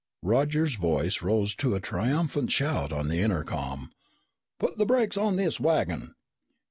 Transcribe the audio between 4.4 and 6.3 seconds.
"Put the brakes on this wagon!"